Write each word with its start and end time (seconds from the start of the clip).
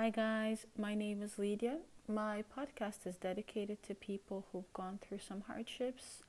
Hi, 0.00 0.10
guys. 0.10 0.64
My 0.78 0.94
name 0.94 1.22
is 1.24 1.40
Lydia. 1.40 1.78
My 2.06 2.44
podcast 2.56 3.04
is 3.04 3.16
dedicated 3.16 3.82
to 3.82 3.96
people 3.96 4.46
who've 4.52 4.72
gone 4.72 5.00
through 5.02 5.18
some 5.18 5.40
hardships, 5.48 6.22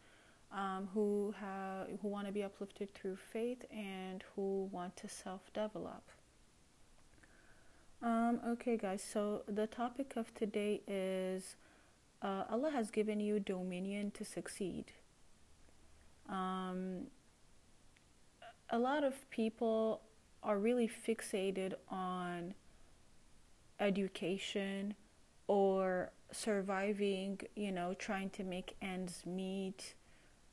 um, 0.51 0.90
who 0.95 1.35
have 1.40 1.85
who 2.01 2.08
want 2.08 2.25
to 2.25 2.33
be 2.33 2.42
uplifted 2.42 2.95
through 2.95 3.17
faith, 3.17 3.66
and 3.71 4.24
who 4.33 4.67
want 4.71 4.97
to 4.97 5.08
self-develop. 5.08 6.01
Um, 8.02 8.39
okay, 8.54 8.76
guys. 8.76 9.04
So 9.04 9.44
the 9.48 9.68
topic 9.68 10.14
of 10.16 10.34
today 10.34 10.82
is 10.88 11.56
uh, 12.24 12.46
Allah 12.50 12.72
has 12.72 12.90
given 12.90 13.20
you 13.20 13.40
dominion 13.40 14.10
to 14.16 14.26
succeed. 14.26 14.86
Um, 16.28 17.12
a 18.72 18.80
lot 18.80 19.04
of 19.04 19.30
people 19.30 20.02
are 20.42 20.58
really 20.58 20.90
fixated 20.90 21.76
on 21.92 22.56
education 23.80 24.95
or 25.48 26.12
surviving, 26.31 27.40
you 27.55 27.72
know, 27.72 27.94
trying 27.94 28.30
to 28.31 28.44
make 28.44 28.76
ends 28.81 29.23
meet. 29.26 29.95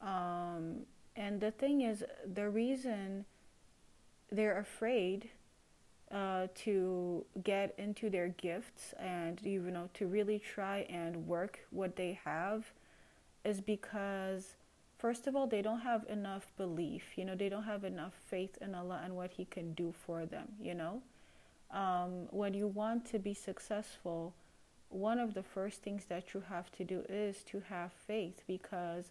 Um, 0.01 0.87
and 1.15 1.41
the 1.41 1.51
thing 1.51 1.83
is, 1.83 2.05
the 2.35 2.49
reason 2.49 3.25
they're 4.31 4.59
afraid 4.59 5.31
uh, 6.11 6.47
to 6.55 7.25
get 7.43 7.75
into 7.79 8.09
their 8.09 8.29
gifts 8.29 8.95
and, 8.99 9.41
you 9.43 9.61
know, 9.61 9.89
to 9.95 10.07
really 10.07 10.39
try 10.39 10.87
and 10.89 11.27
work 11.27 11.61
what 11.71 11.97
they 11.97 12.19
have 12.25 12.65
is 13.45 13.61
because, 13.61 14.55
first 14.99 15.27
of 15.27 15.37
all, 15.37 15.47
they 15.47 15.63
don't 15.63 15.81
have 15.81 16.05
enough 16.09 16.53
belief. 16.57 17.03
You 17.17 17.25
know, 17.25 17.35
they 17.35 17.49
don't 17.49 17.65
have 17.65 17.85
enough 17.85 18.15
faith 18.15 18.57
in 18.61 18.75
Allah 18.75 19.01
and 19.05 19.17
what 19.17 19.33
He 19.33 19.45
can 19.45 19.73
do 19.75 19.93
for 20.07 20.27
them, 20.27 20.49
you 20.61 20.75
know 20.75 21.03
um, 21.71 22.29
when 22.31 22.55
you 22.55 22.67
want 22.67 23.05
to 23.07 23.19
be 23.19 23.35
successful, 23.35 24.35
one 24.89 25.19
of 25.19 25.35
the 25.35 25.43
first 25.43 25.83
things 25.83 26.05
that 26.09 26.33
you 26.33 26.43
have 26.49 26.71
to 26.73 26.85
do 26.85 27.03
is 27.09 27.43
to 27.45 27.61
have 27.69 27.93
faith 27.93 28.43
because 28.47 29.11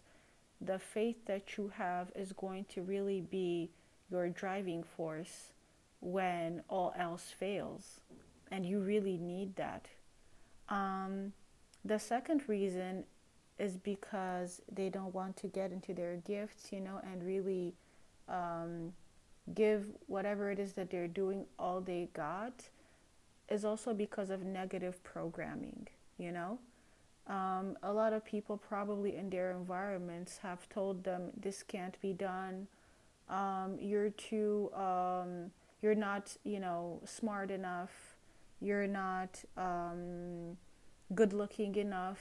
the 0.60 0.78
faith 0.78 1.26
that 1.26 1.56
you 1.56 1.70
have 1.76 2.10
is 2.14 2.32
going 2.32 2.64
to 2.70 2.82
really 2.82 3.20
be 3.20 3.70
your 4.10 4.28
driving 4.28 4.82
force 4.82 5.52
when 6.00 6.62
all 6.68 6.94
else 6.98 7.32
fails. 7.38 8.00
And 8.50 8.64
you 8.64 8.80
really 8.80 9.18
need 9.18 9.56
that. 9.56 9.88
Um, 10.68 11.32
the 11.84 11.98
second 11.98 12.42
reason 12.48 13.04
is 13.58 13.76
because 13.76 14.60
they 14.70 14.88
don't 14.88 15.14
want 15.14 15.36
to 15.38 15.46
get 15.46 15.72
into 15.72 15.94
their 15.94 16.16
gifts, 16.16 16.72
you 16.72 16.80
know, 16.80 17.00
and 17.10 17.22
really 17.24 17.74
um, 18.28 18.92
give 19.56 19.86
whatever 20.06 20.50
it 20.52 20.60
is 20.60 20.74
that 20.74 20.90
they're 20.90 21.08
doing 21.08 21.46
all 21.58 21.80
they 21.80 22.08
got 22.12 22.68
is 23.48 23.64
also 23.64 23.92
because 23.92 24.30
of 24.30 24.44
negative 24.44 25.02
programming, 25.02 25.88
you 26.18 26.30
know? 26.30 26.58
Um, 27.26 27.76
a 27.82 27.92
lot 27.92 28.12
of 28.12 28.24
people, 28.24 28.56
probably 28.56 29.16
in 29.16 29.30
their 29.30 29.50
environments, 29.50 30.38
have 30.38 30.68
told 30.68 31.02
them 31.02 31.30
this 31.36 31.64
can't 31.64 32.00
be 32.00 32.12
done. 32.12 32.68
Um, 33.28 33.78
you're 33.80 34.10
too, 34.10 34.70
um, 34.74 35.50
you're 35.82 35.96
not, 35.96 36.36
you 36.44 36.60
know, 36.60 37.00
smart 37.04 37.50
enough. 37.50 37.90
You're 38.60 38.86
not 38.86 39.42
um, 39.56 40.56
good 41.14 41.32
looking 41.32 41.74
enough. 41.74 42.20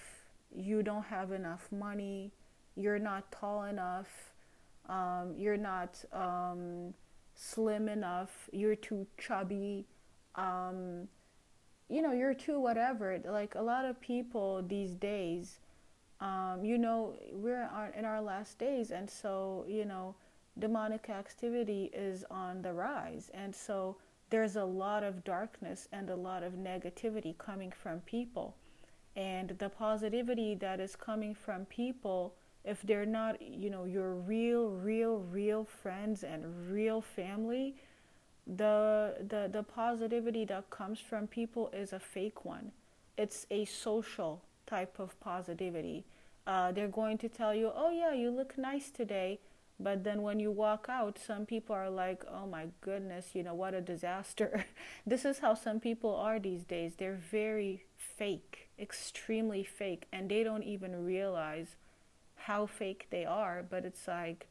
You 0.56 0.82
don't 0.82 1.06
have 1.06 1.32
enough 1.32 1.68
money. 1.72 2.32
You're 2.76 3.00
not 3.00 3.32
tall 3.32 3.64
enough. 3.64 4.32
Um, 4.90 5.36
you're 5.38 5.58
not 5.58 6.04
um, 6.14 6.94
slim 7.36 7.88
enough, 7.88 8.50
you're 8.52 8.76
too 8.76 9.06
chubby, 9.18 9.86
um, 10.36 11.08
you 11.90 12.02
know, 12.02 12.14
you're 12.14 12.34
too 12.34 12.60
whatever. 12.60 13.20
Like 13.24 13.56
a 13.56 13.62
lot 13.62 13.86
of 13.86 14.00
people 14.02 14.64
these 14.68 14.96
days, 14.96 15.60
um, 16.22 16.64
you 16.64 16.78
know, 16.78 17.14
we're 17.32 17.70
in 17.96 18.06
our 18.06 18.22
last 18.22 18.58
days, 18.58 18.92
and 18.92 19.10
so, 19.10 19.66
you 19.68 19.86
know, 19.86 20.16
demonic 20.58 21.10
activity 21.10 21.92
is 21.94 22.24
on 22.32 22.62
the 22.62 22.72
rise. 22.72 23.30
And 23.34 23.54
so 23.54 23.98
there's 24.30 24.56
a 24.56 24.66
lot 24.66 25.04
of 25.04 25.24
darkness 25.24 25.88
and 25.92 26.10
a 26.10 26.16
lot 26.16 26.44
of 26.44 26.54
negativity 26.54 27.38
coming 27.38 27.72
from 27.72 28.00
people. 28.02 28.56
And 29.16 29.50
the 29.60 29.70
positivity 29.70 30.56
that 30.56 30.80
is 30.80 30.96
coming 30.96 31.36
from 31.36 31.66
people 31.66 32.34
if 32.66 32.82
they're 32.82 33.06
not, 33.06 33.42
you 33.42 33.70
know, 33.70 33.86
your 33.86 34.14
real, 34.14 34.70
real, 34.70 35.20
real 35.32 35.64
friends 35.64 36.24
and 36.24 36.44
real 36.72 37.00
family, 37.02 37.76
the 38.48 39.16
the 39.28 39.50
the 39.52 39.64
positivity 39.64 40.46
that 40.46 40.70
comes 40.70 41.00
from 41.00 41.28
people 41.28 41.70
is 41.74 41.94
a 41.94 42.00
fake 42.00 42.44
one. 42.46 42.72
It's 43.18 43.46
a 43.50 43.66
social 43.66 44.42
type 44.68 45.00
of 45.00 45.20
positivity. 45.20 46.06
Uh, 46.46 46.72
they're 46.72 46.88
going 46.88 47.18
to 47.20 47.30
tell 47.30 47.56
you, 47.56 47.72
"Oh 47.74 47.90
yeah, 47.90 48.14
you 48.14 48.30
look 48.30 48.58
nice 48.58 48.90
today," 48.92 49.40
but 49.80 50.04
then 50.04 50.22
when 50.22 50.40
you 50.40 50.52
walk 50.52 50.88
out, 50.90 51.18
some 51.18 51.46
people 51.46 51.76
are 51.76 51.90
like, 51.90 52.24
"Oh 52.28 52.46
my 52.46 52.68
goodness, 52.82 53.34
you 53.34 53.44
know 53.44 53.56
what 53.56 53.74
a 53.74 53.82
disaster." 53.82 54.66
this 55.08 55.26
is 55.26 55.40
how 55.40 55.54
some 55.56 55.80
people 55.80 56.16
are 56.16 56.40
these 56.40 56.66
days. 56.66 56.96
They're 56.98 57.22
very 57.32 57.86
fake, 57.98 58.70
extremely 58.80 59.64
fake, 59.64 60.08
and 60.14 60.30
they 60.30 60.44
don't 60.44 60.64
even 60.64 61.04
realize 61.04 61.76
how 62.46 62.68
fake 62.68 63.08
they 63.10 63.26
are, 63.26 63.66
but 63.68 63.86
it's 63.86 64.08
like 64.08 64.48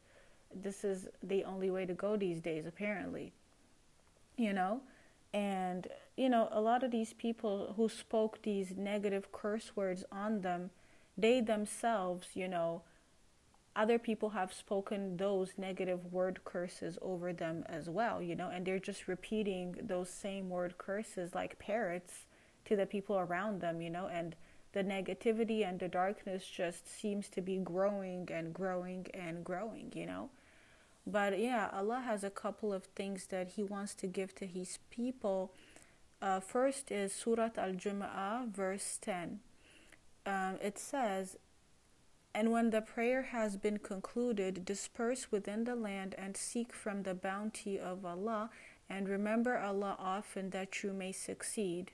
this 0.53 0.83
is 0.83 1.07
the 1.23 1.45
only 1.45 1.69
way 1.69 1.85
to 1.85 1.93
go 1.93 2.17
these 2.17 2.41
days, 2.41 2.65
apparently. 2.65 3.31
You 4.37 4.51
know? 4.51 4.81
And, 5.33 5.87
you 6.17 6.29
know, 6.29 6.49
a 6.51 6.59
lot 6.59 6.83
of 6.83 6.91
these 6.91 7.13
people 7.13 7.73
who 7.77 7.87
spoke 7.87 8.41
these 8.41 8.71
negative 8.75 9.31
curse 9.31 9.75
words 9.75 10.03
on 10.11 10.41
them, 10.41 10.71
they 11.17 11.39
themselves, 11.39 12.27
you 12.33 12.49
know, 12.49 12.81
other 13.75 13.99
people 13.99 14.29
have 14.29 14.53
spoken 14.53 15.17
those 15.17 15.53
negative 15.57 16.11
word 16.11 16.39
curses 16.43 16.97
over 17.01 17.31
them 17.31 17.63
as 17.67 17.89
well, 17.89 18.21
you 18.21 18.35
know, 18.35 18.49
and 18.49 18.65
they're 18.65 18.79
just 18.79 19.07
repeating 19.07 19.75
those 19.81 20.09
same 20.09 20.49
word 20.49 20.77
curses 20.77 21.33
like 21.33 21.59
parrots 21.59 22.25
to 22.65 22.75
the 22.75 22.85
people 22.85 23.17
around 23.17 23.61
them, 23.61 23.81
you 23.81 23.89
know, 23.89 24.07
and 24.07 24.35
the 24.75 24.83
negativity 24.83 25.67
and 25.67 25.79
the 25.79 25.87
darkness 25.87 26.45
just 26.45 26.85
seems 26.85 27.29
to 27.29 27.39
be 27.39 27.55
growing 27.55 28.27
and 28.29 28.53
growing 28.53 29.07
and 29.13 29.41
growing, 29.41 29.89
you 29.95 30.05
know. 30.05 30.29
But 31.07 31.39
yeah, 31.39 31.69
Allah 31.71 32.03
has 32.05 32.25
a 32.25 32.29
couple 32.29 32.73
of 32.73 32.83
things 32.83 33.27
that 33.27 33.53
He 33.55 33.63
wants 33.63 33.93
to 33.95 34.07
give 34.07 34.35
to 34.35 34.45
His 34.45 34.79
people. 34.91 35.53
Uh, 36.21 36.41
first 36.41 36.91
is 36.91 37.13
Surat 37.13 37.57
Al 37.57 37.71
Jumu'ah, 37.71 38.51
verse 38.51 38.99
10. 39.01 39.39
Um, 40.25 40.57
it 40.61 40.77
says, 40.77 41.37
And 42.33 42.51
when 42.51 42.71
the 42.71 42.81
prayer 42.81 43.21
has 43.31 43.55
been 43.55 43.77
concluded, 43.77 44.65
disperse 44.65 45.31
within 45.31 45.63
the 45.63 45.75
land 45.75 46.15
and 46.17 46.35
seek 46.35 46.73
from 46.73 47.03
the 47.03 47.13
bounty 47.13 47.79
of 47.79 48.05
Allah, 48.05 48.49
and 48.89 49.07
remember 49.07 49.57
Allah 49.57 49.95
often 49.97 50.49
that 50.49 50.83
you 50.83 50.91
may 50.91 51.13
succeed. 51.13 51.91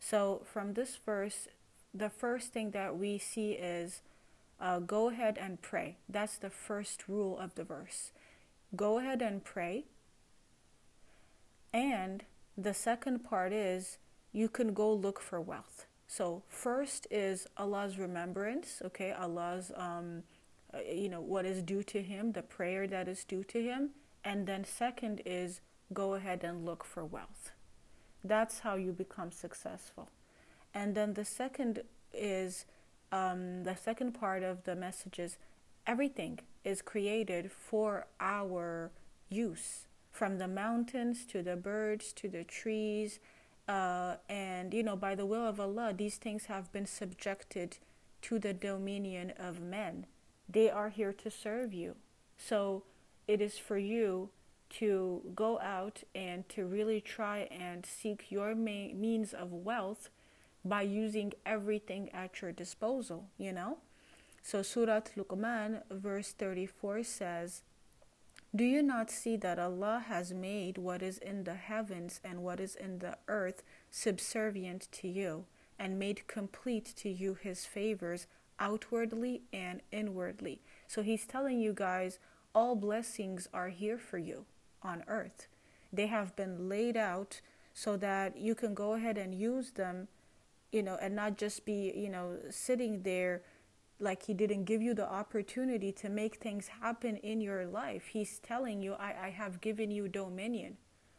So, 0.00 0.42
from 0.50 0.72
this 0.72 0.96
verse, 0.96 1.48
the 1.94 2.10
first 2.10 2.52
thing 2.52 2.70
that 2.70 2.96
we 2.96 3.18
see 3.18 3.52
is 3.52 4.02
uh, 4.60 4.78
go 4.78 5.10
ahead 5.10 5.38
and 5.40 5.60
pray. 5.60 5.96
That's 6.08 6.38
the 6.38 6.50
first 6.50 7.08
rule 7.08 7.38
of 7.38 7.54
the 7.54 7.64
verse. 7.64 8.12
Go 8.74 8.98
ahead 8.98 9.20
and 9.20 9.44
pray. 9.44 9.84
And 11.72 12.24
the 12.56 12.74
second 12.74 13.20
part 13.24 13.52
is 13.52 13.98
you 14.32 14.48
can 14.48 14.72
go 14.72 14.92
look 14.92 15.20
for 15.20 15.40
wealth. 15.40 15.86
So 16.06 16.42
first 16.48 17.06
is 17.10 17.46
Allah's 17.56 17.98
remembrance, 17.98 18.82
okay? 18.84 19.12
Allah's, 19.12 19.72
um, 19.76 20.22
uh, 20.72 20.78
you 20.80 21.08
know, 21.08 21.20
what 21.20 21.44
is 21.44 21.62
due 21.62 21.82
to 21.84 22.02
Him, 22.02 22.32
the 22.32 22.42
prayer 22.42 22.86
that 22.86 23.08
is 23.08 23.24
due 23.24 23.44
to 23.44 23.62
Him. 23.62 23.90
And 24.24 24.46
then 24.46 24.64
second 24.64 25.22
is 25.26 25.60
go 25.92 26.14
ahead 26.14 26.44
and 26.44 26.64
look 26.64 26.84
for 26.84 27.04
wealth. 27.04 27.52
That's 28.22 28.60
how 28.60 28.76
you 28.76 28.92
become 28.92 29.32
successful. 29.32 30.08
And 30.74 30.94
then 30.94 31.14
the 31.14 31.24
second 31.24 31.82
is 32.12 32.64
um, 33.10 33.64
the 33.64 33.76
second 33.76 34.12
part 34.12 34.42
of 34.42 34.64
the 34.64 34.74
message 34.74 35.18
is 35.18 35.36
everything 35.86 36.40
is 36.64 36.80
created 36.82 37.50
for 37.50 38.06
our 38.20 38.90
use, 39.28 39.86
from 40.10 40.38
the 40.38 40.48
mountains 40.48 41.24
to 41.26 41.42
the 41.42 41.56
birds 41.56 42.12
to 42.14 42.28
the 42.28 42.44
trees. 42.44 43.18
Uh, 43.68 44.16
and, 44.28 44.74
you 44.74 44.82
know, 44.82 44.96
by 44.96 45.14
the 45.14 45.26
will 45.26 45.46
of 45.46 45.60
Allah, 45.60 45.94
these 45.96 46.16
things 46.16 46.46
have 46.46 46.72
been 46.72 46.86
subjected 46.86 47.78
to 48.22 48.38
the 48.38 48.52
dominion 48.52 49.32
of 49.38 49.60
men. 49.60 50.06
They 50.48 50.70
are 50.70 50.88
here 50.88 51.12
to 51.12 51.30
serve 51.30 51.72
you. 51.72 51.96
So 52.36 52.84
it 53.28 53.40
is 53.40 53.58
for 53.58 53.78
you 53.78 54.30
to 54.70 55.22
go 55.34 55.60
out 55.60 56.02
and 56.14 56.48
to 56.48 56.64
really 56.64 57.00
try 57.00 57.40
and 57.50 57.84
seek 57.84 58.26
your 58.30 58.54
means 58.54 59.34
of 59.34 59.52
wealth 59.52 60.08
by 60.64 60.82
using 60.82 61.32
everything 61.44 62.08
at 62.10 62.40
your 62.40 62.52
disposal, 62.52 63.28
you 63.38 63.52
know? 63.52 63.78
So 64.42 64.62
Surat 64.62 65.12
Luqman 65.16 65.82
verse 65.90 66.32
34 66.32 67.04
says, 67.04 67.62
Do 68.54 68.64
you 68.64 68.82
not 68.82 69.10
see 69.10 69.36
that 69.36 69.58
Allah 69.58 70.04
has 70.06 70.32
made 70.32 70.78
what 70.78 71.02
is 71.02 71.18
in 71.18 71.44
the 71.44 71.54
heavens 71.54 72.20
and 72.24 72.42
what 72.42 72.60
is 72.60 72.74
in 72.74 72.98
the 72.98 73.18
earth 73.28 73.62
subservient 73.90 74.88
to 74.92 75.08
you 75.08 75.44
and 75.78 75.98
made 75.98 76.26
complete 76.26 76.92
to 76.96 77.08
you 77.08 77.34
his 77.34 77.66
favors 77.66 78.26
outwardly 78.58 79.42
and 79.52 79.82
inwardly. 79.90 80.60
So 80.86 81.02
he's 81.02 81.26
telling 81.26 81.58
you 81.58 81.72
guys 81.72 82.18
all 82.54 82.76
blessings 82.76 83.48
are 83.52 83.70
here 83.70 83.98
for 83.98 84.18
you 84.18 84.44
on 84.82 85.02
earth. 85.08 85.48
They 85.92 86.06
have 86.06 86.36
been 86.36 86.68
laid 86.68 86.96
out 86.96 87.40
so 87.74 87.96
that 87.96 88.36
you 88.36 88.54
can 88.54 88.74
go 88.74 88.92
ahead 88.92 89.18
and 89.18 89.34
use 89.34 89.72
them, 89.72 90.08
you 90.72 90.82
know, 90.82 90.98
and 91.00 91.14
not 91.14 91.36
just 91.36 91.64
be, 91.64 91.92
you 91.94 92.08
know, 92.08 92.38
sitting 92.50 93.02
there 93.02 93.42
like 94.00 94.24
he 94.24 94.34
didn't 94.34 94.64
give 94.64 94.82
you 94.82 94.94
the 94.94 95.08
opportunity 95.08 95.92
to 95.92 96.08
make 96.08 96.36
things 96.36 96.68
happen 96.80 97.16
in 97.18 97.40
your 97.40 97.66
life. 97.66 98.06
He's 98.06 98.38
telling 98.40 98.82
you, 98.82 98.94
I, 98.94 99.14
I 99.26 99.30
have 99.30 99.60
given 99.60 99.90
you 99.90 100.08
dominion. 100.08 100.78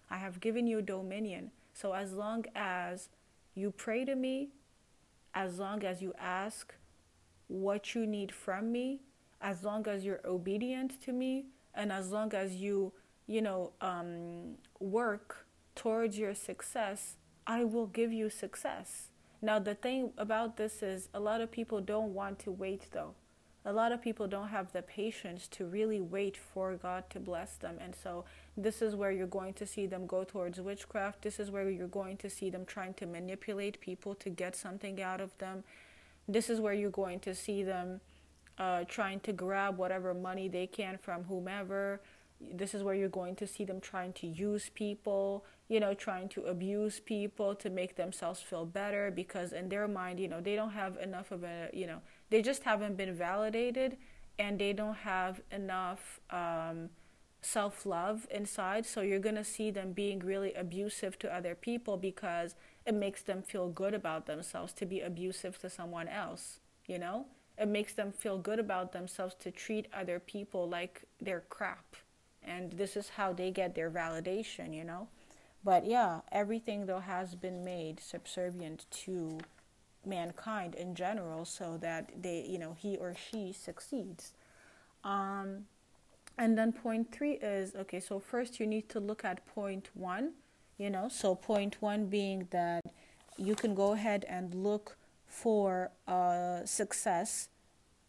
I 0.09 0.17
have 0.17 0.41
given 0.41 0.67
you 0.67 0.81
dominion. 0.81 1.51
So 1.73 1.94
as 1.94 2.13
long 2.13 2.45
as 2.55 3.09
you 3.55 3.71
pray 3.71 4.03
to 4.05 4.15
me, 4.15 4.50
as 5.33 5.59
long 5.59 5.83
as 5.83 6.01
you 6.01 6.13
ask 6.19 6.75
what 7.47 7.95
you 7.95 8.05
need 8.05 8.31
from 8.31 8.71
me, 8.71 9.01
as 9.39 9.63
long 9.63 9.88
as 9.88 10.03
you're 10.03 10.21
obedient 10.25 11.01
to 11.03 11.13
me, 11.13 11.45
and 11.73 11.91
as 11.91 12.11
long 12.11 12.33
as 12.33 12.55
you, 12.55 12.94
you 13.27 13.41
know, 13.41 13.71
um, 13.81 14.55
work 14.79 15.47
towards 15.75 16.17
your 16.17 16.35
success, 16.35 17.17
I 17.47 17.63
will 17.63 17.88
give 17.88 18.11
you 18.11 18.29
success. 18.29 19.09
Now, 19.44 19.60
the 19.60 19.75
thing 19.75 20.13
about 20.18 20.56
this 20.56 20.81
is 20.81 21.10
a 21.13 21.19
lot 21.19 21.42
of 21.42 21.51
people 21.51 21.81
don't 21.81 22.13
want 22.13 22.40
to 22.40 22.51
wait, 22.51 22.88
though. 22.94 23.13
A 23.66 23.74
lot 23.74 23.92
of 23.92 24.01
people 24.01 24.25
don't 24.25 24.48
have 24.48 24.72
the 24.72 24.81
patience 24.81 25.50
to 25.50 25.66
really 25.66 26.00
wait 26.00 26.38
for 26.38 26.74
God 26.78 27.10
to 27.10 27.19
bless 27.19 27.57
them. 27.57 27.75
And 27.81 27.94
so, 27.94 28.24
this 28.56 28.81
is 28.81 28.95
where 28.95 29.12
you're 29.12 29.28
going 29.28 29.54
to 29.56 29.66
see 29.66 29.86
them 29.86 30.07
go 30.07 30.24
towards 30.24 30.62
witchcraft. 30.62 31.24
This 31.24 31.42
is 31.42 31.51
where 31.51 31.69
you're 31.69 31.88
going 31.88 32.16
to 32.18 32.30
see 32.30 32.50
them 32.50 32.66
trying 32.66 32.94
to 32.95 33.06
manipulate 33.06 33.81
people 33.81 34.16
to 34.16 34.30
get 34.30 34.56
something 34.56 35.01
out 35.01 35.19
of 35.19 35.38
them. 35.40 35.66
This 36.25 36.50
is 36.50 36.62
where 36.62 36.74
you're 36.74 36.89
going 36.89 37.19
to 37.19 37.36
see 37.36 37.63
them 37.63 38.00
uh, 38.57 38.86
trying 38.86 39.19
to 39.22 39.34
grab 39.34 39.78
whatever 39.78 40.13
money 40.13 40.48
they 40.48 40.68
can 40.68 40.98
from 40.98 41.25
whomever. 41.25 42.00
This 42.51 42.74
is 42.74 42.84
where 42.84 42.95
you're 42.95 43.10
going 43.10 43.36
to 43.38 43.48
see 43.48 43.66
them 43.66 43.80
trying 43.80 44.13
to 44.13 44.28
use 44.28 44.69
people, 44.74 45.45
you 45.68 45.80
know, 45.80 45.94
trying 45.94 46.30
to 46.30 46.45
abuse 46.45 47.00
people 47.00 47.56
to 47.56 47.69
make 47.69 47.95
themselves 47.95 48.42
feel 48.42 48.66
better 48.66 49.12
because 49.12 49.54
in 49.54 49.69
their 49.69 49.88
mind, 49.88 50.19
you 50.19 50.28
know, 50.28 50.42
they 50.42 50.56
don't 50.56 50.72
have 50.72 50.98
enough 50.98 51.31
of 51.31 51.44
a, 51.44 51.69
you 51.74 51.88
know, 51.88 52.00
they 52.30 52.42
just 52.42 52.63
haven't 52.63 52.98
been 52.98 53.13
validated 53.13 53.98
and 54.40 54.60
they 54.60 54.74
don't 54.74 54.95
have 54.98 55.42
enough 55.51 56.19
um, 56.30 56.90
self 57.42 57.86
love 57.86 58.28
inside. 58.31 58.86
So 58.86 59.01
you're 59.01 59.19
going 59.19 59.36
to 59.36 59.44
see 59.44 59.72
them 59.72 59.92
being 59.92 60.19
really 60.19 60.54
abusive 60.54 61.19
to 61.19 61.36
other 61.36 61.56
people 61.56 61.98
because 61.98 62.56
it 62.86 62.94
makes 62.94 63.22
them 63.22 63.42
feel 63.42 63.69
good 63.69 63.94
about 63.94 64.25
themselves 64.25 64.74
to 64.74 64.86
be 64.86 65.01
abusive 65.01 65.60
to 65.60 65.69
someone 65.69 66.07
else, 66.07 66.60
you 66.88 66.98
know? 66.98 67.25
It 67.57 67.68
makes 67.68 67.94
them 67.94 68.12
feel 68.12 68.39
good 68.39 68.60
about 68.60 68.94
themselves 68.94 69.36
to 69.42 69.51
treat 69.51 69.88
other 69.94 70.19
people 70.19 70.68
like 70.68 71.04
they're 71.22 71.44
crap. 71.50 71.96
And 72.45 72.74
this 72.74 72.95
is 72.95 73.10
how 73.10 73.34
they 73.34 73.51
get 73.51 73.75
their 73.75 73.90
validation, 73.90 74.75
you 74.75 74.84
know? 74.84 75.07
But 75.63 75.86
yeah, 75.86 76.22
everything 76.31 76.86
though 76.86 77.00
has 77.00 77.36
been 77.36 77.63
made 77.63 78.00
subservient 78.00 78.86
to 79.06 79.40
mankind 80.06 80.75
in 80.75 80.95
general 80.95 81.45
so 81.45 81.78
that 81.78 82.12
they, 82.22 82.45
you 82.48 82.60
know, 82.60 82.75
he 82.78 82.98
or 82.98 83.16
she 83.16 83.54
succeeds. 83.54 84.34
Um, 85.04 85.66
and 86.38 86.57
then 86.57 86.74
point 86.74 87.12
three 87.12 87.34
is 87.34 87.75
okay, 87.75 88.00
so 88.00 88.19
first 88.19 88.60
you 88.60 88.68
need 88.68 88.89
to 88.89 89.00
look 89.00 89.24
at 89.24 89.46
point 89.48 89.89
one, 89.94 90.34
you 90.78 90.89
know, 90.89 91.07
so 91.07 91.36
point 91.36 91.78
one 91.80 92.07
being 92.07 92.48
that 92.51 92.84
you 93.38 93.56
can 93.56 93.75
go 93.75 93.94
ahead 93.94 94.25
and 94.28 94.54
look 94.54 94.98
for 95.28 95.92
uh, 96.07 96.66
success 96.66 97.50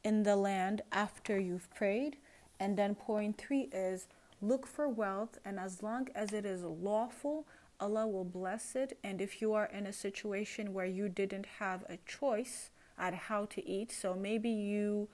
in 0.03 0.23
the 0.23 0.37
land 0.37 0.83
after 0.93 1.39
you've 1.39 1.73
prayed. 1.75 2.17
And 2.61 2.77
then 2.77 2.95
point 2.95 3.39
three 3.39 3.69
is 3.73 4.07
look 4.47 4.67
for 4.67 4.89
wealth, 4.89 5.39
and 5.45 5.59
as 5.59 5.83
long 5.83 6.09
as 6.15 6.33
it 6.33 6.45
is 6.45 6.63
lawful, 6.63 7.47
Allah 7.81 8.07
will 8.07 8.25
bless 8.25 8.77
it. 8.77 8.99
And 9.03 9.21
if 9.21 9.41
you 9.41 9.53
are 9.55 9.67
in 9.67 9.87
a 9.87 9.93
situation 9.93 10.73
where 10.73 10.87
you 10.87 11.09
didn't 11.09 11.47
have 11.59 11.85
a 11.89 11.99
choice 12.07 12.71
at 12.99 13.15
how 13.15 13.47
to 13.47 13.69
eat, 13.69 13.91
so 13.91 14.15
maybe 14.15 14.51
you 14.51 15.09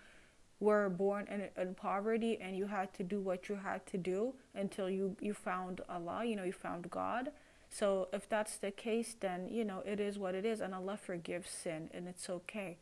were 0.59 0.91
born 0.91 1.27
in, 1.31 1.49
in 1.61 1.75
poverty 1.75 2.39
and 2.39 2.55
you 2.57 2.67
had 2.67 2.93
to 2.93 3.03
do 3.03 3.19
what 3.19 3.49
you 3.49 3.55
had 3.55 3.87
to 3.87 3.97
do 3.97 4.35
until 4.55 4.91
you, 4.91 5.17
you 5.21 5.33
found 5.33 5.81
Allah, 5.89 6.25
you 6.25 6.37
know, 6.37 6.45
you 6.45 6.53
found 6.53 6.91
God. 6.91 7.31
So 7.71 8.09
if 8.13 8.29
that's 8.29 8.59
the 8.59 8.71
case, 8.71 9.17
then, 9.19 9.49
you 9.49 9.65
know, 9.65 9.83
it 9.87 10.01
is 10.01 10.19
what 10.19 10.35
it 10.35 10.45
is, 10.45 10.61
and 10.61 10.75
Allah 10.75 10.99
forgives 10.99 11.51
sin, 11.51 11.89
and 11.95 12.07
it's 12.09 12.29
okay. 12.29 12.77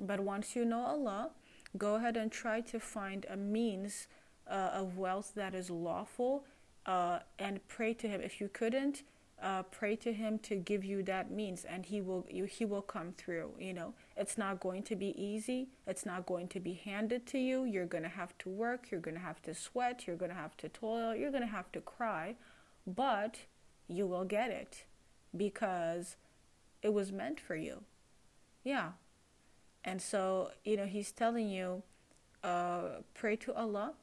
But 0.00 0.20
once 0.20 0.56
you 0.56 0.64
know 0.64 0.86
Allah, 0.86 1.30
go 1.76 1.96
ahead 1.96 2.16
and 2.16 2.30
try 2.30 2.60
to 2.60 2.80
find 2.80 3.26
a 3.28 3.36
means 3.36 4.06
uh, 4.48 4.70
of 4.72 4.96
wealth 4.96 5.32
that 5.34 5.54
is 5.54 5.70
lawful 5.70 6.44
uh, 6.86 7.20
and 7.38 7.66
pray 7.68 7.94
to 7.94 8.08
Him. 8.08 8.20
If 8.20 8.40
you 8.40 8.48
couldn't, 8.48 9.02
uh, 9.42 9.64
pray 9.64 9.96
to 9.96 10.12
Him 10.12 10.38
to 10.40 10.56
give 10.56 10.84
you 10.84 11.02
that 11.04 11.30
means, 11.30 11.64
and 11.64 11.84
He 11.86 12.00
will 12.00 12.26
you, 12.30 12.44
He 12.44 12.64
will 12.64 12.82
come 12.82 13.12
through. 13.12 13.52
You 13.58 13.74
know, 13.74 13.94
it's 14.16 14.38
not 14.38 14.60
going 14.60 14.82
to 14.84 14.96
be 14.96 15.20
easy. 15.20 15.68
It's 15.86 16.06
not 16.06 16.26
going 16.26 16.48
to 16.48 16.60
be 16.60 16.74
handed 16.74 17.26
to 17.28 17.38
you. 17.38 17.64
You're 17.64 17.86
going 17.86 18.04
to 18.04 18.08
have 18.10 18.36
to 18.38 18.48
work. 18.48 18.90
You're 18.90 19.00
going 19.00 19.16
to 19.16 19.20
have 19.20 19.42
to 19.42 19.54
sweat. 19.54 20.06
You're 20.06 20.16
going 20.16 20.30
to 20.30 20.36
have 20.36 20.56
to 20.58 20.68
toil. 20.68 21.14
You're 21.14 21.30
going 21.30 21.42
to 21.42 21.48
have 21.48 21.72
to 21.72 21.80
cry, 21.80 22.36
but 22.86 23.40
you 23.88 24.06
will 24.06 24.24
get 24.24 24.50
it 24.50 24.84
because 25.36 26.16
it 26.82 26.92
was 26.92 27.12
meant 27.12 27.40
for 27.40 27.56
you. 27.56 27.82
Yeah. 28.64 28.92
And 29.84 30.00
so, 30.00 30.52
you 30.64 30.76
know, 30.76 30.86
he's 30.86 31.10
telling 31.10 31.48
you, 31.48 31.82
uh, 32.44 33.00
pray 33.14 33.36
to 33.36 33.52
Allah, 33.54 33.94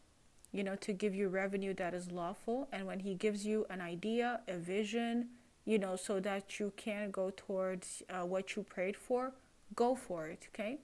you 0.52 0.64
know, 0.64 0.76
to 0.76 0.94
give 0.94 1.14
you 1.14 1.28
revenue 1.28 1.74
that 1.76 1.94
is 1.94 2.12
lawful. 2.12 2.68
And 2.72 2.88
when 2.88 3.00
he 3.00 3.14
gives 3.14 3.46
you 3.46 3.66
an 3.70 3.82
idea, 3.82 4.42
a 4.48 4.58
vision, 4.58 5.30
you 5.66 5.78
know, 5.78 5.96
so 5.96 6.20
that 6.20 6.60
you 6.60 6.74
can 6.76 7.12
go 7.12 7.32
towards 7.36 8.02
uh, 8.10 8.26
what 8.26 8.56
you 8.56 8.64
prayed 8.64 8.98
for, 8.98 9.34
go 9.76 9.96
for 9.96 10.28
it, 10.28 10.48
okay? 10.54 10.80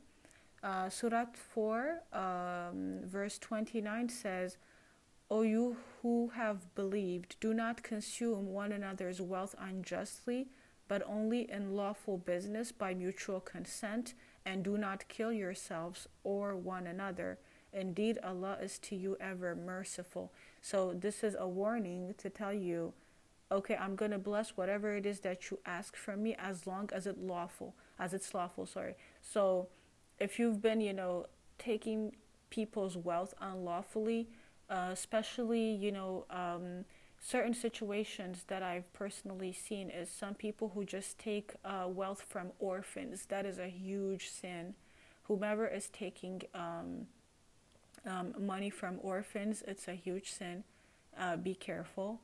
Uh, 0.62 0.90
Surah 0.90 1.26
4, 1.34 2.02
um, 2.14 3.00
verse 3.04 3.38
29 3.40 4.10
says, 4.10 4.58
O 5.30 5.42
you 5.42 5.78
who 6.02 6.30
have 6.36 6.74
believed, 6.76 7.36
do 7.40 7.54
not 7.54 7.82
consume 7.82 8.48
one 8.48 8.72
another's 8.72 9.20
wealth 9.20 9.56
unjustly, 9.60 10.48
but 10.88 11.02
only 11.08 11.50
in 11.50 11.76
lawful 11.76 12.18
business 12.18 12.72
by 12.72 12.94
mutual 12.94 13.40
consent, 13.40 14.14
and 14.46 14.64
do 14.64 14.78
not 14.78 15.08
kill 15.08 15.32
yourselves 15.32 16.08
or 16.24 16.56
one 16.56 16.86
another. 16.86 17.40
Indeed, 17.76 18.18
Allah 18.24 18.58
is 18.62 18.80
to 18.80 18.96
you 18.96 19.18
ever 19.20 19.56
merciful. 19.56 20.32
So, 20.62 20.94
this 20.94 21.24
is 21.24 21.36
a 21.38 21.48
warning 21.48 22.16
to 22.18 22.30
tell 22.30 22.54
you, 22.54 22.94
okay, 23.52 23.76
I'm 23.76 23.96
going 23.96 24.12
to 24.12 24.18
bless 24.18 24.58
whatever 24.58 24.96
it 24.96 25.06
is 25.06 25.20
that 25.20 25.52
you 25.52 25.60
ask 25.66 25.96
from 25.96 26.24
me 26.24 26.36
as 26.40 26.66
long 26.66 26.90
as 26.94 27.06
it's 27.06 27.20
lawful, 27.20 27.76
as 28.00 28.14
it's 28.14 28.34
lawful, 28.34 28.66
sorry. 28.66 28.96
So, 29.22 29.68
if 30.20 30.40
you've 30.40 30.62
been, 30.62 30.80
you 30.80 30.94
know, 30.94 31.28
taking 31.60 32.16
people's 32.50 32.96
wealth 32.96 33.34
unlawfully, 33.42 34.30
uh, 34.70 34.90
especially 34.92 35.72
you 35.72 35.92
know 35.92 36.26
um, 36.30 36.86
certain 37.20 37.54
situations 37.54 38.46
that 38.48 38.64
I've 38.64 38.92
personally 38.94 39.54
seen 39.54 39.90
is 39.90 40.10
some 40.10 40.34
people 40.34 40.72
who 40.74 40.86
just 40.86 41.20
take 41.20 41.54
uh, 41.64 41.88
wealth 41.88 42.24
from 42.28 42.52
orphans. 42.60 43.26
That 43.28 43.46
is 43.46 43.60
a 43.60 43.68
huge 43.68 44.30
sin. 44.30 44.76
Whomever 45.24 45.68
is 45.68 45.90
taking 45.90 46.44
um, 46.54 47.08
um, 48.06 48.34
money 48.40 48.70
from 48.70 49.00
orphans, 49.02 49.64
it's 49.68 49.88
a 49.88 49.94
huge 49.94 50.32
sin. 50.32 50.64
Uh, 51.18 51.38
be 51.38 51.56
careful. 51.56 52.22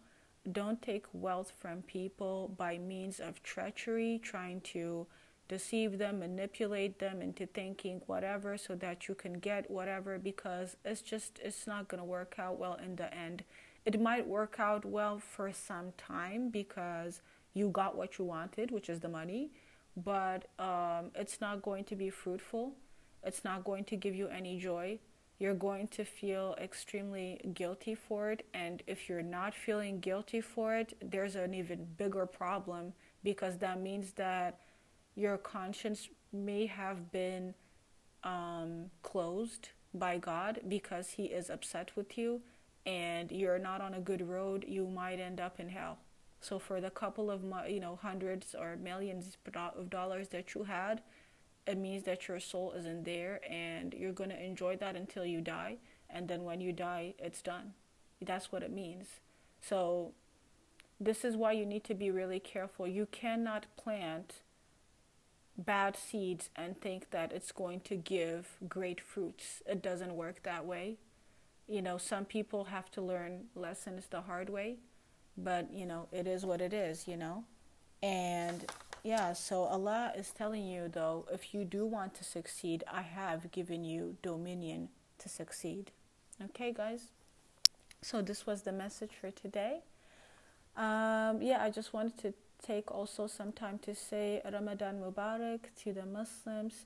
Don't 0.52 0.82
take 0.82 1.06
wealth 1.14 1.54
from 1.60 1.84
people 1.84 2.54
by 2.58 2.78
means 2.78 3.20
of 3.20 3.44
treachery, 3.44 4.20
trying 4.24 4.62
to 4.62 5.06
deceive 5.48 5.98
them, 5.98 6.20
manipulate 6.20 6.98
them 7.00 7.22
into 7.22 7.46
thinking 7.46 8.02
whatever 8.08 8.58
so 8.58 8.74
that 8.76 9.08
you 9.08 9.14
can 9.14 9.34
get 9.34 9.70
whatever 9.70 10.18
because 10.18 10.78
it's 10.86 11.02
just 11.02 11.40
it's 11.44 11.68
not 11.68 11.90
going 11.90 12.00
to 12.00 12.06
work 12.06 12.36
out 12.40 12.58
well 12.58 12.80
in 12.84 12.96
the 12.96 13.14
end. 13.14 13.44
It 13.86 14.00
might 14.00 14.26
work 14.26 14.56
out 14.60 14.86
well 14.86 15.20
for 15.20 15.52
some 15.52 15.92
time 15.98 16.50
because 16.50 17.22
you 17.54 17.68
got 17.70 17.98
what 17.98 18.18
you 18.18 18.26
wanted, 18.26 18.72
which 18.72 18.90
is 18.90 19.02
the 19.02 19.10
money, 19.10 19.52
but 19.98 20.46
um, 20.58 21.12
it's 21.16 21.42
not 21.42 21.62
going 21.62 21.84
to 21.86 21.96
be 21.96 22.10
fruitful. 22.10 22.74
It's 23.24 23.44
not 23.44 23.64
going 23.64 23.84
to 23.86 23.96
give 23.96 24.16
you 24.16 24.28
any 24.30 24.58
joy. 24.58 25.00
You're 25.42 25.56
going 25.56 25.88
to 25.88 26.06
feel 26.06 26.56
extremely 26.62 27.42
guilty 27.56 27.96
for 27.96 28.30
it. 28.30 28.46
And 28.54 28.84
if 28.86 29.10
you're 29.10 29.24
not 29.24 29.56
feeling 29.56 30.00
guilty 30.00 30.40
for 30.40 30.76
it, 30.76 30.94
there's 31.02 31.36
an 31.36 31.56
even 31.56 31.88
bigger 31.98 32.28
problem 32.28 32.94
because 33.24 33.58
that 33.58 33.82
means 33.82 34.12
that 34.26 34.60
your 35.16 35.40
conscience 35.40 36.10
may 36.32 36.68
have 36.68 37.12
been 37.12 37.56
um, 38.24 38.92
closed 39.02 39.70
by 39.96 40.20
God 40.20 40.62
because 40.68 41.10
He 41.10 41.24
is 41.24 41.50
upset 41.50 41.90
with 41.96 42.20
you 42.20 42.42
and 42.86 43.32
you're 43.32 43.58
not 43.58 43.82
on 43.82 43.96
a 43.96 44.00
good 44.00 44.22
road, 44.22 44.64
you 44.68 44.86
might 44.86 45.20
end 45.20 45.42
up 45.42 45.60
in 45.60 45.70
hell. 45.70 45.98
So 46.40 46.60
for 46.60 46.80
the 46.80 46.92
couple 46.92 47.32
of 47.32 47.42
you 47.68 47.80
know 47.80 47.98
hundreds 48.00 48.54
or 48.54 48.76
millions 48.76 49.38
of 49.76 49.90
dollars 49.90 50.28
that 50.28 50.54
you 50.54 50.66
had, 50.66 51.02
it 51.72 51.78
means 51.78 52.04
that 52.04 52.28
your 52.28 52.40
soul 52.40 52.74
isn't 52.78 53.06
there 53.06 53.40
and 53.50 53.94
you're 53.94 54.12
going 54.12 54.30
to 54.30 54.44
enjoy 54.44 54.76
that 54.78 54.96
until 54.96 55.26
you 55.26 55.42
die 55.42 55.78
and 56.10 56.28
then 56.28 56.44
when 56.44 56.62
you 56.62 56.72
die 56.72 57.14
it's 57.18 57.42
done. 57.42 57.74
That's 58.22 58.52
what 58.52 58.64
it 58.64 58.72
means. 58.72 59.08
So 59.62 60.12
this 61.00 61.26
is 61.26 61.36
why 61.36 61.54
you 61.54 61.66
need 61.66 61.84
to 61.86 61.96
be 61.96 62.12
really 62.12 62.40
careful. 62.40 62.88
You 62.88 63.08
cannot 63.12 63.66
plant 63.78 64.42
bad 65.58 65.98
seeds 65.98 66.50
and 66.56 66.80
think 66.80 67.12
that 67.12 67.32
it's 67.32 67.52
going 67.52 67.82
to 67.82 67.96
give 67.96 68.58
great 68.68 69.02
fruits. 69.02 69.62
It 69.66 69.82
doesn't 69.82 70.16
work 70.16 70.44
that 70.44 70.66
way. 70.66 70.98
You 71.68 71.82
know, 71.82 71.98
some 71.98 72.26
people 72.26 72.66
have 72.66 72.92
to 72.92 73.02
learn 73.02 73.46
lessons 73.56 74.08
the 74.10 74.22
hard 74.22 74.50
way 74.50 74.78
but 75.38 75.72
you 75.74 75.86
know 75.86 76.08
it 76.12 76.28
is 76.28 76.46
what 76.46 76.62
it 76.62 76.74
is 76.74 77.08
you 77.08 77.18
know 77.18 77.44
and 78.04 78.66
yeah 79.04 79.34
so 79.34 79.64
allah 79.64 80.12
is 80.18 80.32
telling 80.32 80.66
you 80.66 80.88
though 80.88 81.26
if 81.32 81.54
you 81.54 81.66
do 81.66 81.86
want 81.86 82.14
to 82.14 82.24
succeed 82.24 82.84
i 82.92 83.02
have 83.02 83.52
given 83.52 83.84
you 83.84 84.16
dominion 84.22 84.90
to 85.22 85.30
succeed. 85.30 85.92
Okay 86.44 86.74
guys? 86.74 87.12
So 88.02 88.22
this 88.22 88.48
was 88.48 88.64
the 88.64 88.72
message 88.72 89.12
for 89.20 89.32
today. 89.32 89.82
Um, 90.76 91.42
yeah 91.42 91.60
i 91.62 91.70
just 91.70 91.94
wanted 91.94 92.18
to 92.20 92.34
take 92.66 92.92
also 92.92 93.28
some 93.28 93.52
time 93.52 93.78
to 93.80 93.94
say 93.94 94.42
ramadan 94.52 95.02
mubarak 95.02 95.60
to 95.84 95.94
the 95.94 96.06
muslims. 96.06 96.86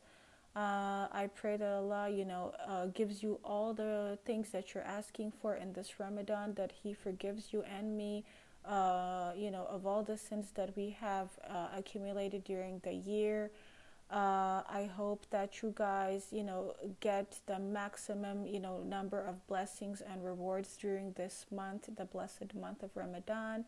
Uh, 0.55 1.07
I 1.11 1.29
pray 1.35 1.57
that 1.57 1.69
Allah, 1.69 2.09
you 2.09 2.23
know, 2.23 2.53
uh, 2.65 2.85
gives 2.85 3.21
you 3.21 3.39
all 3.43 3.73
the 3.73 4.17
things 4.25 4.51
that 4.51 4.73
you're 4.73 4.85
asking 4.85 5.33
for 5.41 5.53
in 5.53 5.73
this 5.73 5.99
Ramadan, 5.99 6.53
that 6.53 6.71
He 6.81 6.93
forgives 6.93 7.51
you 7.51 7.61
and 7.63 7.97
me, 7.97 8.23
uh, 8.67 9.31
you 9.35 9.51
know, 9.51 9.65
of 9.69 9.85
all 9.85 10.03
the 10.03 10.17
sins 10.17 10.47
that 10.55 10.75
we 10.75 10.89
have 10.99 11.29
uh, 11.49 11.67
accumulated 11.75 12.43
during 12.43 12.79
the 12.83 12.93
year. 12.93 13.51
Uh, 14.11 14.61
I 14.69 14.89
hope 14.95 15.25
that 15.31 15.63
you 15.63 15.73
guys, 15.75 16.27
you 16.31 16.43
know, 16.43 16.75
get 16.99 17.39
the 17.47 17.57
maximum, 17.57 18.45
you 18.45 18.59
know, 18.59 18.83
number 18.83 19.19
of 19.19 19.45
blessings 19.47 20.01
and 20.01 20.23
rewards 20.23 20.77
during 20.77 21.13
this 21.13 21.47
month, 21.51 21.89
the 21.97 22.05
blessed 22.05 22.53
month 22.53 22.83
of 22.83 22.91
Ramadan 22.95 23.65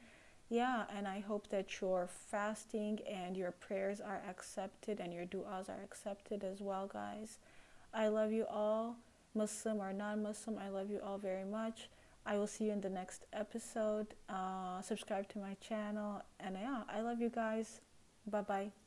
yeah, 0.49 0.85
and 0.95 1.07
I 1.07 1.19
hope 1.19 1.49
that 1.49 1.81
your 1.81 2.07
fasting 2.07 2.99
and 3.05 3.35
your 3.35 3.51
prayers 3.51 3.99
are 3.99 4.21
accepted 4.29 5.01
and 5.01 5.13
your 5.13 5.25
du'as 5.25 5.67
are 5.67 5.83
accepted 5.83 6.43
as 6.43 6.61
well, 6.61 6.87
guys. 6.87 7.37
I 7.93 8.07
love 8.07 8.31
you 8.31 8.45
all, 8.49 8.95
Muslim 9.35 9.81
or 9.81 9.91
non 9.91 10.23
Muslim. 10.23 10.57
I 10.57 10.69
love 10.69 10.89
you 10.89 11.01
all 11.03 11.17
very 11.17 11.43
much. 11.43 11.89
I 12.27 12.37
will 12.37 12.47
see 12.47 12.65
you 12.65 12.73
in 12.73 12.81
the 12.81 12.89
next 12.89 13.25
episode. 13.31 14.07
Uh, 14.27 14.81
subscribe 14.81 15.29
to 15.29 15.39
my 15.39 15.55
channel. 15.61 16.21
And 16.41 16.57
yeah, 16.59 16.83
I 16.89 16.99
love 16.99 17.21
you 17.21 17.29
guys. 17.29 17.79
Bye 18.29 18.41
bye. 18.41 18.86